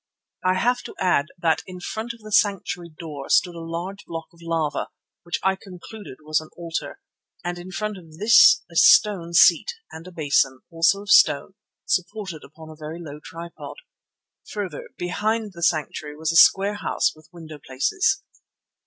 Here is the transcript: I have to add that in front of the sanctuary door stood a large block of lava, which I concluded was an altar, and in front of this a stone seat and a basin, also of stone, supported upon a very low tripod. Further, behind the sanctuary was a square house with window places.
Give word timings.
I 0.43 0.55
have 0.55 0.81
to 0.85 0.95
add 0.97 1.27
that 1.37 1.61
in 1.67 1.79
front 1.79 2.11
of 2.13 2.21
the 2.21 2.31
sanctuary 2.31 2.89
door 2.89 3.29
stood 3.29 3.53
a 3.53 3.59
large 3.61 4.03
block 4.07 4.29
of 4.33 4.39
lava, 4.41 4.87
which 5.21 5.39
I 5.43 5.55
concluded 5.55 6.17
was 6.23 6.41
an 6.41 6.49
altar, 6.57 6.99
and 7.43 7.59
in 7.59 7.69
front 7.69 7.99
of 7.99 8.17
this 8.17 8.63
a 8.71 8.75
stone 8.75 9.35
seat 9.35 9.75
and 9.91 10.07
a 10.07 10.11
basin, 10.11 10.61
also 10.71 11.03
of 11.03 11.11
stone, 11.11 11.53
supported 11.85 12.43
upon 12.43 12.69
a 12.71 12.75
very 12.75 12.99
low 12.99 13.19
tripod. 13.23 13.75
Further, 14.51 14.89
behind 14.97 15.51
the 15.53 15.61
sanctuary 15.61 16.17
was 16.17 16.31
a 16.31 16.35
square 16.35 16.77
house 16.77 17.13
with 17.15 17.29
window 17.31 17.59
places. 17.63 18.23